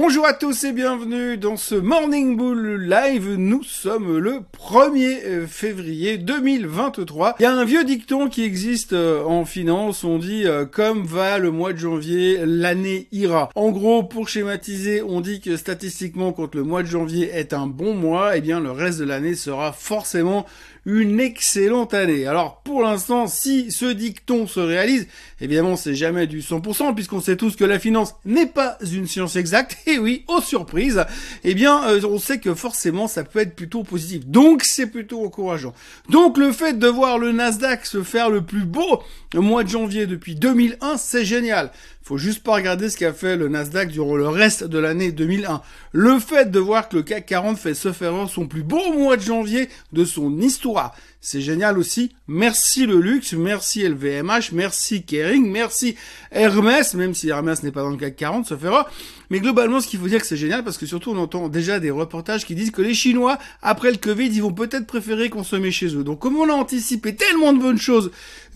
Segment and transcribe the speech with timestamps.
[0.00, 3.34] Bonjour à tous et bienvenue dans ce Morning Bull Live.
[3.36, 7.34] Nous sommes le 1er euh, février 2023.
[7.40, 10.04] Il y a un vieux dicton qui existe euh, en finance.
[10.04, 13.50] On dit euh, comme va le mois de janvier, l'année ira.
[13.56, 17.66] En gros, pour schématiser, on dit que statistiquement, quand le mois de janvier est un
[17.66, 20.46] bon mois, eh bien le reste de l'année sera forcément
[20.88, 22.26] une excellente année.
[22.26, 25.06] Alors pour l'instant, si ce dicton se réalise,
[25.38, 29.36] évidemment c'est jamais du 100% puisqu'on sait tous que la finance n'est pas une science
[29.36, 29.76] exacte.
[29.86, 31.04] Et oui, aux surprises,
[31.44, 34.26] eh bien euh, on sait que forcément ça peut être plutôt positif.
[34.26, 35.74] Donc c'est plutôt encourageant.
[36.08, 39.02] Donc le fait de voir le Nasdaq se faire le plus beau
[39.34, 41.70] mois de janvier depuis 2001, c'est génial.
[42.08, 45.60] Faut juste pas regarder ce qu'a fait le Nasdaq durant le reste de l'année 2001.
[45.92, 49.18] Le fait de voir que le CAC 40 fait se faire son plus beau mois
[49.18, 52.14] de janvier de son histoire, c'est génial aussi.
[52.28, 55.96] Merci le luxe, merci LVMH, merci Kering, merci
[56.30, 58.88] Hermès, même si Hermès n'est pas dans le CAC 40, ça fera.
[59.30, 61.80] Mais globalement, ce qu'il faut dire que c'est génial parce que surtout on entend déjà
[61.80, 65.70] des reportages qui disent que les Chinois, après le Covid, ils vont peut-être préférer consommer
[65.70, 66.04] chez eux.
[66.04, 68.10] Donc comme on a anticipé tellement de bonnes choses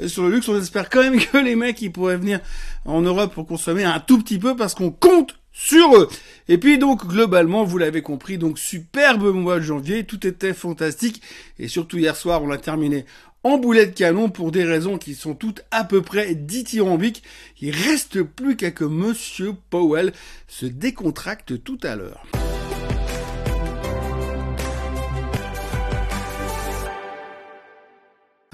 [0.06, 2.40] sur le luxe, on espère quand même que les mecs, ils pourraient venir
[2.84, 6.08] en Europe pour consommer un tout petit peu parce qu'on compte sur eux.
[6.48, 11.22] Et puis donc globalement, vous l'avez compris, donc superbe mois de janvier, tout était fantastique
[11.58, 13.04] et surtout hier soir, on l'a terminé
[13.44, 17.22] en boulet de canon pour des raisons qui sont toutes à peu près dithyrambiques.
[17.60, 20.12] Il reste plus qu'à que monsieur Powell
[20.46, 22.24] se décontracte tout à l'heure.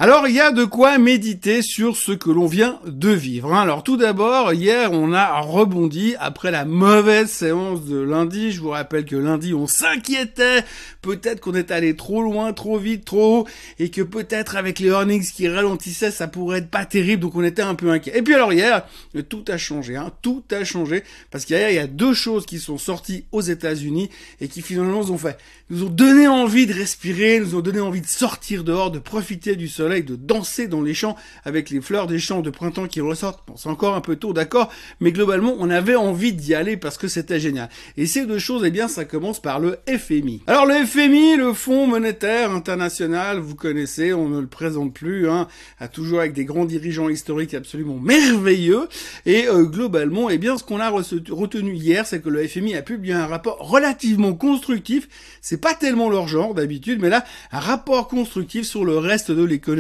[0.01, 3.53] Alors il y a de quoi méditer sur ce que l'on vient de vivre.
[3.53, 3.63] Hein.
[3.63, 8.53] Alors tout d'abord, hier on a rebondi après la mauvaise séance de lundi.
[8.53, 10.63] Je vous rappelle que lundi on s'inquiétait,
[11.03, 13.49] peut-être qu'on est allé trop loin, trop vite, trop haut,
[13.81, 17.43] et que peut-être avec les earnings qui ralentissaient, ça pourrait être pas terrible, donc on
[17.43, 18.17] était un peu inquiet.
[18.17, 18.87] Et puis alors hier,
[19.29, 20.13] tout a changé, hein.
[20.23, 24.11] tout a changé, parce qu'hier il y a deux choses qui sont sorties aux États-Unis
[24.41, 25.39] et qui finalement nous ont fait,
[25.71, 29.57] nous ont donné envie de respirer, nous ont donné envie de sortir dehors, de profiter
[29.57, 33.01] du soleil de danser dans les champs avec les fleurs des champs de printemps qui
[33.01, 33.43] ressortent.
[33.47, 34.71] Bon, c'est encore un peu tôt, d'accord,
[35.01, 37.69] mais globalement, on avait envie d'y aller parce que c'était génial.
[37.97, 40.43] Et ces deux choses, eh bien, ça commence par le FMI.
[40.47, 45.49] Alors le FMI, le Fonds monétaire international, vous connaissez, on ne le présente plus, hein,
[45.93, 48.89] toujours avec des grands dirigeants historiques absolument merveilleux.
[49.27, 52.83] Et euh, globalement, eh bien, ce qu'on a retenu hier, c'est que le FMI a
[52.83, 55.09] publié un rapport relativement constructif.
[55.41, 59.43] C'est pas tellement leur genre d'habitude, mais là, un rapport constructif sur le reste de
[59.43, 59.78] l'économie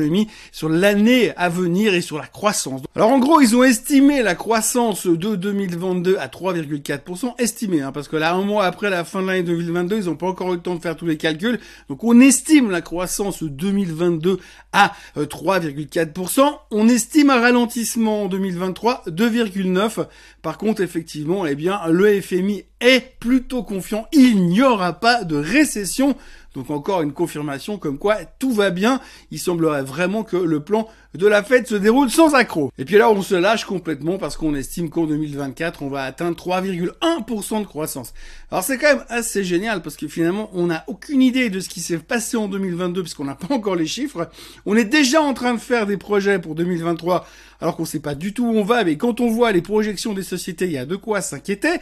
[0.53, 2.83] sur l'année à venir et sur la croissance.
[2.95, 8.09] Alors en gros, ils ont estimé la croissance de 2022 à 3,4%, estimé, hein, parce
[8.09, 10.57] que là, un mois après la fin de l'année 2022, ils n'ont pas encore eu
[10.57, 11.59] le temps de faire tous les calculs.
[11.89, 14.39] Donc on estime la croissance 2022
[14.73, 16.41] à 3,4%.
[16.41, 20.07] Euh, on estime un ralentissement en 2023 2,9%.
[20.43, 24.07] Par contre, effectivement, eh bien, le FMI est plutôt confiant.
[24.13, 26.17] Il n'y aura pas de récession
[26.55, 29.01] donc encore une confirmation comme quoi tout va bien.
[29.31, 30.89] Il semblerait vraiment que le plan
[31.19, 32.71] de la fête se déroule sans accroc.
[32.79, 36.37] Et puis là, on se lâche complètement parce qu'on estime qu'en 2024, on va atteindre
[36.37, 38.15] 3,1% de croissance.
[38.53, 41.69] Alors c'est quand même assez génial parce que finalement, on n'a aucune idée de ce
[41.69, 44.31] qui s'est passé en 2022 puisqu'on n'a pas encore les chiffres.
[44.65, 47.27] On est déjà en train de faire des projets pour 2023
[47.61, 48.85] alors qu'on sait pas du tout où on va.
[48.85, 51.81] Mais quand on voit les projections des sociétés, il y a de quoi s'inquiéter.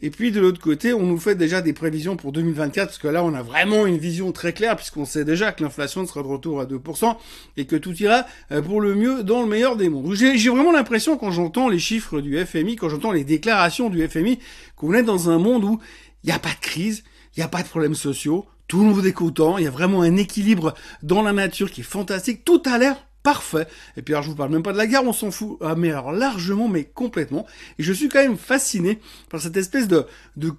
[0.00, 3.08] Et puis de l'autre côté, on nous fait déjà des prévisions pour 2024, parce que
[3.08, 6.28] là, on a vraiment une vision très claire, puisqu'on sait déjà que l'inflation sera de
[6.28, 7.16] retour à 2%,
[7.56, 10.12] et que tout ira euh, pour le mieux dans le meilleur des mondes.
[10.14, 14.40] J'ai vraiment l'impression, quand j'entends les chiffres du FMI, quand j'entends les déclarations du FMI,
[14.76, 15.80] qu'on est dans un monde où
[16.22, 17.02] il n'y a pas de crise,
[17.34, 19.70] il n'y a pas de problèmes sociaux, tout le monde est content, il y a
[19.70, 23.66] vraiment un équilibre dans la nature qui est fantastique, tout a l'air parfait.
[23.98, 25.58] Et puis alors je vous parle même pas de la guerre, on s'en fout.
[25.60, 27.44] Ah mais alors largement, mais complètement.
[27.78, 30.06] Et je suis quand même fasciné par cette espèce de,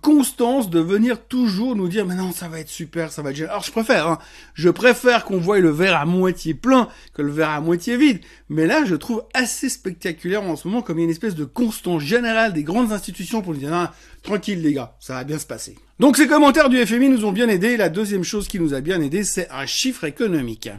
[0.02, 3.38] constance de venir toujours nous dire mais non ça va être super, ça va être
[3.38, 3.50] génial.
[3.50, 4.20] Alors je préfère, hein,
[4.54, 8.20] je préfère qu'on voie le verre à moitié plein que le verre à moitié vide.
[8.50, 11.34] Mais là je trouve assez spectaculaire en ce moment comme il y a une espèce
[11.34, 15.24] de constance générale des grandes institutions pour nous dire ah, tranquille les gars, ça va
[15.24, 15.76] bien se passer.
[16.00, 17.78] Donc ces commentaires du FMI nous ont bien aidés.
[17.78, 20.70] La deuxième chose qui nous a bien aidé, c'est un chiffre économique.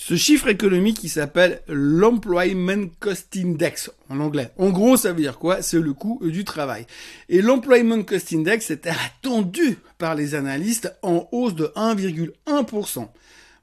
[0.00, 4.52] Ce chiffre économique qui s'appelle l'Employment Cost Index en anglais.
[4.56, 5.60] En gros, ça veut dire quoi?
[5.60, 6.86] C'est le coût du travail.
[7.28, 13.08] Et l'Employment Cost Index était attendu par les analystes en hausse de 1,1%.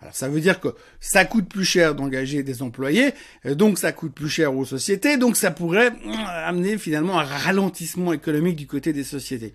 [0.01, 0.67] Alors ça veut dire que
[0.99, 3.13] ça coûte plus cher d'engager des employés,
[3.45, 6.11] donc ça coûte plus cher aux sociétés, donc ça pourrait euh,
[6.45, 9.53] amener finalement un ralentissement économique du côté des sociétés.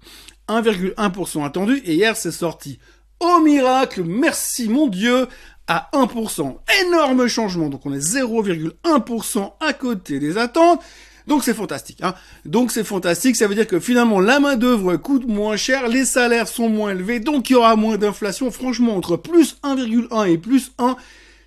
[0.49, 2.81] 1,1% attendu, et hier c'est sorti.
[3.21, 5.29] Au miracle, merci mon Dieu,
[5.67, 6.57] à 1%.
[6.87, 7.69] Énorme changement.
[7.69, 10.81] Donc on est 0,1% à côté des attentes.
[11.27, 11.99] Donc c'est fantastique.
[12.03, 12.15] Hein.
[12.45, 16.05] Donc c'est fantastique, ça veut dire que finalement la main d'œuvre coûte moins cher, les
[16.05, 18.51] salaires sont moins élevés, donc il y aura moins d'inflation.
[18.51, 20.97] Franchement, entre plus 1,1 et plus 1,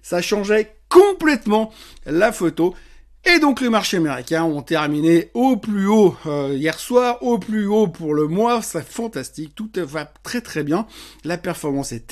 [0.01, 1.73] ça changeait complètement
[2.05, 2.75] la photo.
[3.25, 7.65] Et donc les marchés américains ont terminé au plus haut euh, hier soir, au plus
[7.67, 10.85] haut pour le mois, c'est fantastique, tout va très très bien,
[11.23, 12.11] la performance est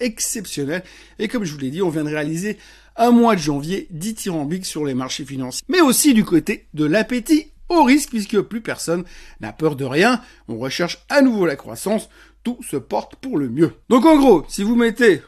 [0.00, 0.84] exceptionnelle,
[1.18, 2.56] et comme je vous l'ai dit, on vient de réaliser
[2.94, 7.48] un mois de janvier dithyrambique sur les marchés financiers, mais aussi du côté de l'appétit
[7.68, 9.02] au risque, puisque plus personne
[9.40, 12.08] n'a peur de rien, on recherche à nouveau la croissance,
[12.44, 13.72] tout se porte pour le mieux.
[13.88, 15.22] Donc en gros, si vous mettez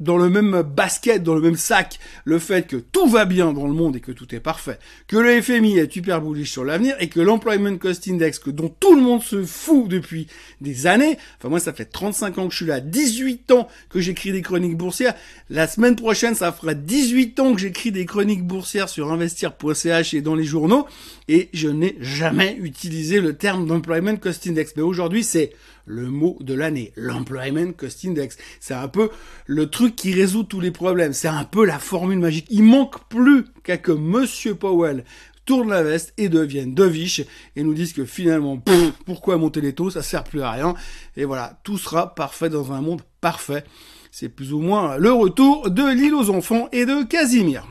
[0.00, 3.66] dans le même basket, dans le même sac, le fait que tout va bien dans
[3.66, 6.96] le monde et que tout est parfait, que le FMI est super bullish sur l'avenir
[6.98, 10.26] et que l'Employment Cost Index, que dont tout le monde se fout depuis
[10.60, 14.00] des années, enfin moi ça fait 35 ans que je suis là, 18 ans que
[14.00, 15.14] j'écris des chroniques boursières,
[15.50, 20.22] la semaine prochaine ça fera 18 ans que j'écris des chroniques boursières sur investir.ch et
[20.22, 20.86] dans les journaux,
[21.30, 25.52] et je n'ai jamais utilisé le terme d'Employment Cost Index, mais aujourd'hui c'est
[25.86, 28.36] le mot de l'année, l'Employment Cost Index.
[28.58, 29.10] C'est un peu
[29.46, 31.12] le truc qui résout tous les problèmes.
[31.12, 32.48] C'est un peu la formule magique.
[32.50, 35.04] Il manque plus qu'à que Monsieur Powell
[35.44, 37.22] tourne la veste et devienne dovish
[37.54, 38.60] et nous disent que finalement,
[39.06, 40.74] pourquoi monter les taux, ça sert plus à rien.
[41.16, 43.62] Et voilà, tout sera parfait dans un monde parfait.
[44.10, 47.68] C'est plus ou moins le retour de l'île aux enfants et de Casimir.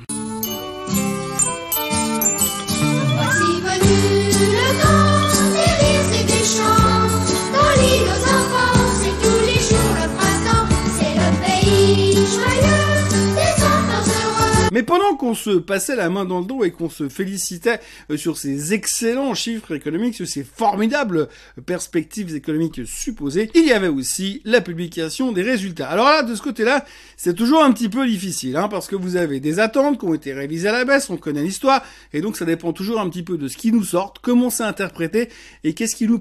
[14.79, 18.15] Mais pendant qu'on se passait la main dans le dos et qu'on se félicitait euh,
[18.15, 21.27] sur ces excellents chiffres économiques, sur ces formidables
[21.65, 25.89] perspectives économiques supposées, il y avait aussi la publication des résultats.
[25.89, 26.85] Alors là, de ce côté-là,
[27.17, 30.13] c'est toujours un petit peu difficile, hein, parce que vous avez des attentes qui ont
[30.13, 31.83] été révisées à la baisse, on connaît l'histoire,
[32.13, 34.63] et donc ça dépend toujours un petit peu de ce qui nous sort, comment c'est
[34.63, 35.27] interprété,
[35.65, 36.17] et qu'est-ce qui nous,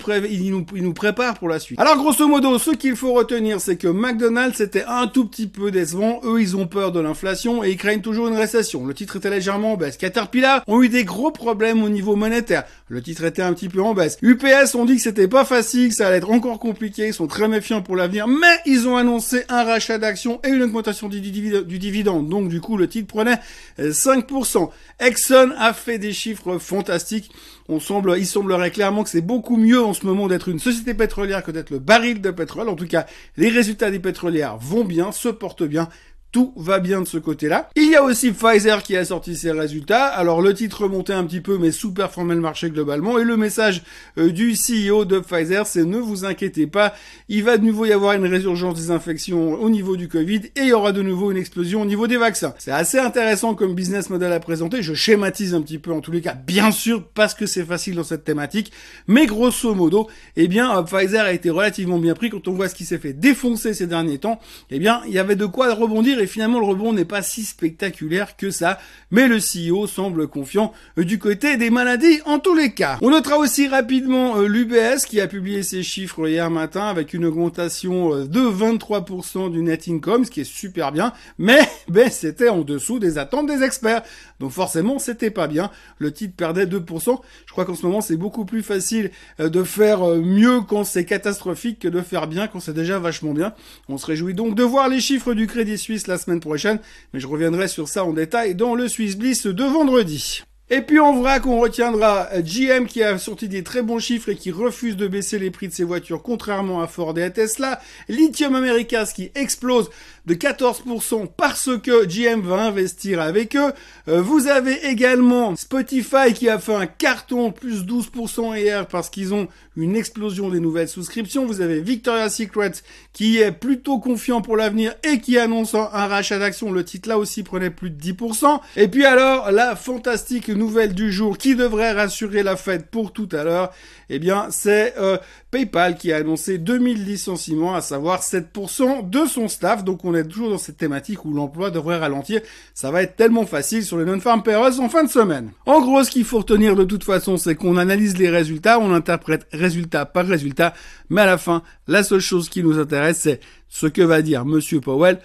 [0.94, 1.78] prépare pour la suite.
[1.78, 5.70] Alors grosso modo, ce qu'il faut retenir, c'est que McDonald's c'était un tout petit peu
[5.70, 8.47] décevant, eux ils ont peur de l'inflation, et ils craignent toujours une.
[8.54, 9.96] Le titre était légèrement en baisse.
[9.96, 12.64] Caterpillar ont eu des gros problèmes au niveau monétaire.
[12.88, 14.18] Le titre était un petit peu en baisse.
[14.22, 17.26] UPS ont dit que c'était pas facile, que ça allait être encore compliqué, ils sont
[17.26, 21.20] très méfiants pour l'avenir, mais ils ont annoncé un rachat d'actions et une augmentation du,
[21.20, 22.28] dividende.
[22.28, 23.38] Donc du coup, le titre prenait
[23.78, 24.62] 5%.
[24.62, 24.66] Euh,
[25.06, 27.30] Exxon a fait des chiffres fantastiques.
[27.68, 27.80] Il
[28.26, 31.70] semblerait clairement que c'est beaucoup mieux en ce moment d'être une société pétrolière que d'être
[31.70, 32.68] le baril de pétrole.
[32.68, 33.04] En tout cas,
[33.36, 35.88] les résultats des pétrolières vont bien, se portent bien
[36.30, 37.70] tout va bien de ce côté-là.
[37.74, 40.06] Il y a aussi Pfizer qui a sorti ses résultats.
[40.06, 43.18] Alors le titre remontait un petit peu, mais sous-performait le marché globalement.
[43.18, 43.82] Et le message
[44.18, 46.94] euh, du CEO de Pfizer, c'est ne vous inquiétez pas,
[47.28, 50.60] il va de nouveau y avoir une résurgence des infections au niveau du Covid et
[50.60, 52.54] il y aura de nouveau une explosion au niveau des vaccins.
[52.58, 54.82] C'est assez intéressant comme business model à présenter.
[54.82, 57.94] Je schématise un petit peu en tous les cas, bien sûr, parce que c'est facile
[57.94, 58.70] dans cette thématique.
[59.06, 62.68] Mais grosso modo, eh bien, euh, Pfizer a été relativement bien pris quand on voit
[62.68, 64.40] ce qui s'est fait défoncer ces derniers temps.
[64.70, 67.44] Eh bien, il y avait de quoi rebondir et finalement le rebond n'est pas si
[67.44, 68.78] spectaculaire que ça,
[69.10, 72.98] mais le CEO semble confiant euh, du côté des maladies en tous les cas.
[73.02, 77.24] On notera aussi rapidement euh, l'UBS qui a publié ses chiffres hier matin avec une
[77.24, 82.48] augmentation euh, de 23% du net income, ce qui est super bien, mais ben, c'était
[82.48, 84.02] en dessous des attentes des experts.
[84.40, 85.70] Donc forcément, c'était pas bien.
[85.98, 87.20] Le titre perdait 2%.
[87.46, 91.80] Je crois qu'en ce moment, c'est beaucoup plus facile de faire mieux quand c'est catastrophique
[91.80, 93.54] que de faire bien quand c'est déjà vachement bien.
[93.88, 96.78] On se réjouit donc de voir les chiffres du Crédit Suisse la semaine prochaine,
[97.12, 100.42] mais je reviendrai sur ça en détail dans le Swiss Bliss de vendredi.
[100.70, 104.36] Et puis en vrac, on retiendra GM qui a sorti des très bons chiffres et
[104.36, 107.80] qui refuse de baisser les prix de ses voitures, contrairement à Ford et à Tesla.
[108.10, 109.88] Lithium Americas qui explose
[110.28, 113.72] de 14% parce que GM va investir avec eux.
[114.08, 119.32] Euh, vous avez également Spotify qui a fait un carton plus 12% hier parce qu'ils
[119.32, 121.46] ont une explosion des nouvelles souscriptions.
[121.46, 122.72] Vous avez Victoria's Secret
[123.12, 126.72] qui est plutôt confiant pour l'avenir et qui annonce un rachat d'actions.
[126.72, 128.60] Le titre là aussi prenait plus de 10%.
[128.76, 133.28] Et puis alors, la fantastique nouvelle du jour qui devrait rassurer la fête pour tout
[133.32, 133.72] à l'heure,
[134.10, 135.16] eh bien, c'est euh,
[135.50, 139.84] PayPal qui a annoncé 2000 licenciements, à savoir 7% de son staff.
[139.84, 142.40] Donc, on est toujours dans cette thématique où l'emploi devrait ralentir.
[142.74, 145.50] Ça va être tellement facile sur les non-farm payrolls en fin de semaine.
[145.66, 148.92] En gros, ce qu'il faut retenir de toute façon, c'est qu'on analyse les résultats, on
[148.92, 150.74] interprète résultat par résultat,
[151.08, 154.44] mais à la fin, la seule chose qui nous intéresse, c'est ce que va dire
[154.44, 155.18] Monsieur Powell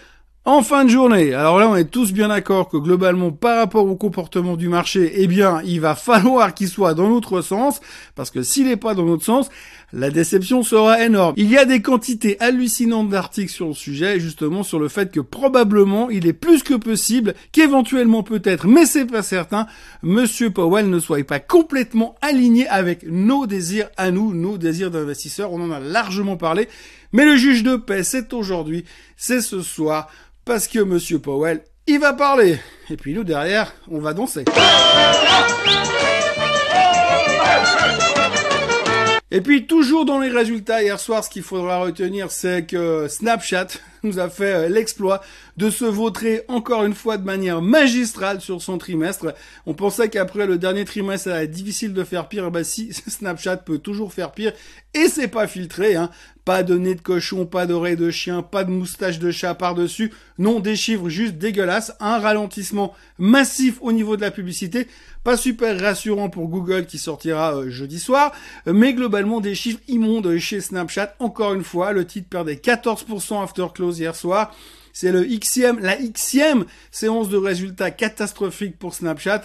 [0.45, 3.85] En fin de journée, alors là on est tous bien d'accord que globalement par rapport
[3.85, 7.79] au comportement du marché, eh bien il va falloir qu'il soit dans l'autre sens,
[8.13, 9.47] parce que s'il n'est pas dans l'autre sens,
[9.93, 11.33] la déception sera énorme.
[11.37, 15.21] Il y a des quantités hallucinantes d'articles sur le sujet, justement sur le fait que
[15.21, 19.65] probablement il est plus que possible qu'éventuellement peut-être, mais c'est pas certain,
[20.01, 25.53] Monsieur Powell ne soit pas complètement aligné avec nos désirs à nous, nos désirs d'investisseurs.
[25.53, 26.67] On en a largement parlé.
[27.13, 28.85] Mais le juge de paix, c'est aujourd'hui,
[29.15, 30.09] c'est ce soir
[30.45, 32.59] parce que Monsieur Powell, il va parler.
[32.89, 34.45] Et puis nous derrière, on va danser.
[39.35, 43.65] Et puis toujours dans les résultats hier soir, ce qu'il faudra retenir, c'est que Snapchat
[44.03, 45.21] nous a fait euh, l'exploit
[45.57, 49.33] de se vautrer encore une fois de manière magistrale sur son trimestre.
[49.65, 52.51] On pensait qu'après le dernier trimestre, ça allait être difficile de faire pire.
[52.51, 54.53] Bah si, Snapchat peut toujours faire pire.
[54.93, 56.11] Et c'est pas filtré, hein.
[56.45, 60.11] Pas de nez de cochon, pas d'oreille de chien, pas de moustache de chat par-dessus.
[60.37, 61.93] Non, des chiffres juste dégueulasses.
[62.01, 64.87] Un ralentissement massif au niveau de la publicité.
[65.23, 68.33] Pas super rassurant pour Google qui sortira euh, jeudi soir.
[68.65, 71.15] Mais globalement, des chiffres immondes chez Snapchat.
[71.19, 74.53] Encore une fois, le titre perdait 14% after close hier soir.
[74.93, 79.43] C'est le Xème, la Xème séance de résultats catastrophiques pour Snapchat.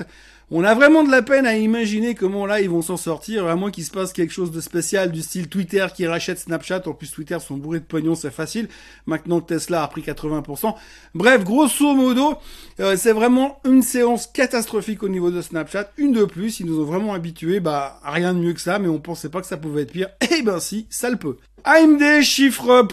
[0.51, 3.55] On a vraiment de la peine à imaginer comment là ils vont s'en sortir, à
[3.55, 6.83] moins qu'il se passe quelque chose de spécial du style Twitter qui rachète Snapchat.
[6.87, 8.69] En plus Twitter sont bourrés de pognon, c'est facile.
[9.05, 10.75] Maintenant Tesla a pris 80%.
[11.15, 12.37] Bref, grosso modo,
[12.81, 15.91] euh, c'est vraiment une séance catastrophique au niveau de Snapchat.
[15.99, 18.89] Une de plus, ils nous ont vraiment habitués, bah rien de mieux que ça, mais
[18.89, 20.09] on pensait pas que ça pouvait être pire.
[20.31, 21.37] Eh ben si, ça le peut.
[21.65, 22.87] AMD chiffre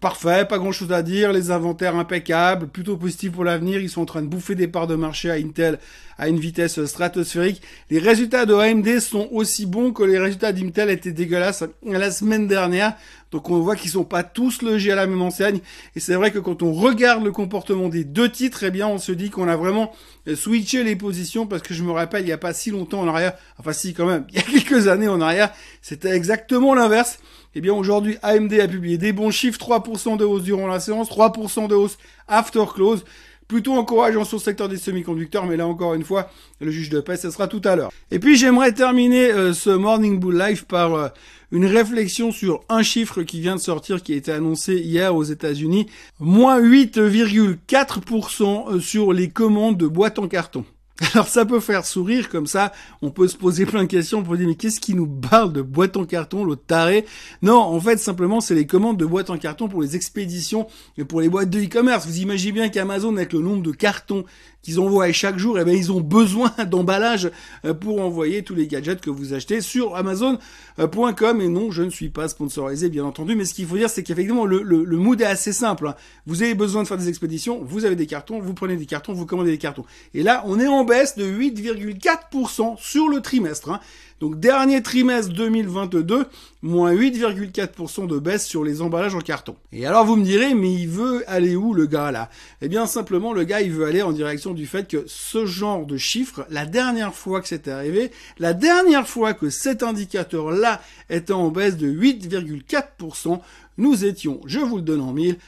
[0.00, 4.02] parfait, pas grand chose à dire, les inventaires impeccables, plutôt positifs pour l'avenir, ils sont
[4.02, 5.78] en train de bouffer des parts de marché à Intel
[6.20, 7.62] à une vitesse stratosphérique.
[7.90, 12.46] Les résultats de AMD sont aussi bons que les résultats d'Intel étaient dégueulasses la semaine
[12.46, 12.94] dernière.
[13.30, 15.60] Donc on voit qu'ils sont pas tous logés à la même enseigne.
[15.94, 18.98] Et c'est vrai que quand on regarde le comportement des deux titres, eh bien on
[18.98, 19.92] se dit qu'on a vraiment
[20.34, 23.08] switché les positions parce que je me rappelle il y a pas si longtemps en
[23.08, 27.20] arrière, enfin si quand même, il y a quelques années en arrière, c'était exactement l'inverse.
[27.54, 31.10] Eh bien aujourd'hui AMD a publié des bons chiffres, 3% de hausse durant la séance,
[31.10, 33.04] 3% de hausse after close
[33.50, 36.30] plutôt encourageant sur le secteur des semi-conducteurs, mais là encore une fois,
[36.60, 37.90] le juge de paix, ce sera tout à l'heure.
[38.12, 41.08] Et puis j'aimerais terminer euh, ce Morning Bull Live par euh,
[41.50, 45.24] une réflexion sur un chiffre qui vient de sortir, qui a été annoncé hier aux
[45.24, 45.88] États-Unis,
[46.20, 50.64] moins 8,4% euh, sur les commandes de boîtes en carton.
[51.14, 54.36] Alors ça peut faire sourire comme ça, on peut se poser plein de questions pour
[54.36, 57.06] dire mais qu'est-ce qui nous parle de boîte en carton, l'autre taré?
[57.40, 60.66] Non, en fait simplement c'est les commandes de boîtes en carton pour les expéditions
[60.98, 62.06] et pour les boîtes de e-commerce.
[62.06, 64.24] Vous imaginez bien qu'Amazon avec le nombre de cartons
[64.62, 67.30] qu'ils envoient chaque jour, eh ben ils ont besoin d'emballage
[67.64, 71.40] euh, pour envoyer tous les gadgets que vous achetez sur Amazon.com.
[71.40, 74.02] Et non, je ne suis pas sponsorisé bien entendu, mais ce qu'il faut dire c'est
[74.02, 75.88] qu'effectivement le, le, le mood est assez simple.
[75.88, 75.94] Hein.
[76.26, 79.12] Vous avez besoin de faire des expéditions, vous avez des cartons, vous prenez des cartons,
[79.12, 79.84] vous commandez des cartons.
[80.14, 83.70] Et là on est en baisse de 8,4% sur le trimestre.
[83.70, 83.80] Hein.
[84.20, 86.26] Donc dernier trimestre 2022,
[86.60, 89.56] moins 8,4% de baisse sur les emballages en carton.
[89.72, 92.28] Et alors vous me direz, mais il veut aller où le gars là?
[92.60, 95.86] Eh bien simplement le gars il veut aller en direction du fait que ce genre
[95.86, 100.82] de chiffre, la dernière fois que c'était arrivé, la dernière fois que cet indicateur là
[101.08, 103.40] était en baisse de 8,4%,
[103.78, 105.38] nous étions, je vous le donne en mille,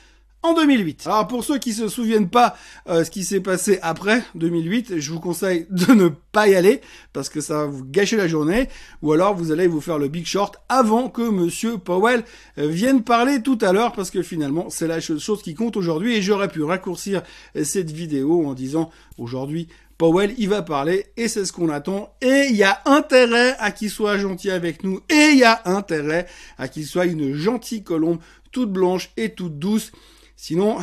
[0.42, 1.06] en 2008.
[1.06, 2.56] Alors pour ceux qui se souviennent pas
[2.88, 6.80] euh, ce qui s'est passé après 2008, je vous conseille de ne pas y aller
[7.12, 8.68] parce que ça va vous gâcher la journée
[9.02, 12.24] ou alors vous allez vous faire le big short avant que monsieur Powell
[12.58, 16.14] euh, vienne parler tout à l'heure parce que finalement c'est la chose qui compte aujourd'hui
[16.16, 17.22] et j'aurais pu raccourcir
[17.56, 19.68] euh, cette vidéo en disant aujourd'hui
[19.98, 22.12] Powell, il va parler et c'est ce qu'on attend.
[22.20, 25.62] Et il y a intérêt à qu'il soit gentil avec nous et il y a
[25.64, 26.26] intérêt
[26.58, 28.18] à qu'il soit une gentille colombe
[28.50, 29.92] toute blanche et toute douce
[30.36, 30.78] Sinon,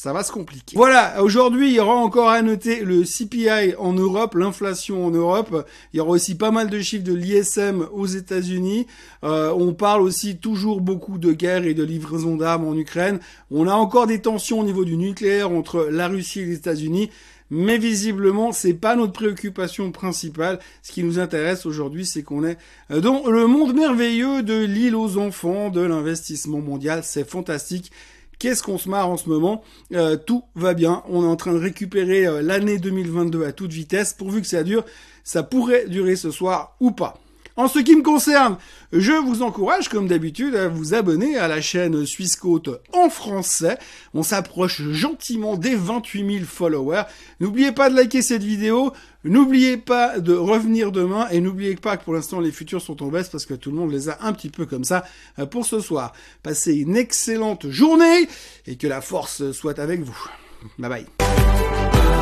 [0.00, 0.76] ça va se compliquer.
[0.76, 5.66] Voilà, aujourd'hui, il y aura encore à noter le CPI en Europe, l'inflation en Europe.
[5.92, 8.86] Il y aura aussi pas mal de chiffres de l'ISM aux États-Unis.
[9.24, 13.20] Euh, on parle aussi toujours beaucoup de guerre et de livraison d'armes en Ukraine.
[13.50, 17.10] On a encore des tensions au niveau du nucléaire entre la Russie et les États-Unis.
[17.50, 20.60] Mais visiblement, c'est pas notre préoccupation principale.
[20.82, 22.56] Ce qui nous intéresse aujourd'hui, c'est qu'on est
[22.88, 27.02] dans le monde merveilleux de l'île aux enfants, de l'investissement mondial.
[27.04, 27.92] C'est fantastique.
[28.40, 31.02] Qu'est-ce qu'on se marre en ce moment euh, Tout va bien.
[31.10, 34.14] On est en train de récupérer euh, l'année 2022 à toute vitesse.
[34.14, 34.82] Pourvu que ça dure,
[35.24, 37.20] ça pourrait durer ce soir ou pas.
[37.60, 38.56] En ce qui me concerne,
[38.90, 43.76] je vous encourage, comme d'habitude, à vous abonner à la chaîne Suisse Côte en français.
[44.14, 47.02] On s'approche gentiment des 28 000 followers.
[47.38, 48.94] N'oubliez pas de liker cette vidéo.
[49.24, 53.08] N'oubliez pas de revenir demain et n'oubliez pas que pour l'instant les futurs sont en
[53.08, 55.04] baisse parce que tout le monde les a un petit peu comme ça
[55.38, 56.14] euh, pour ce soir.
[56.42, 58.26] Passez une excellente journée
[58.66, 60.30] et que la force soit avec vous.
[60.78, 62.19] Bye bye.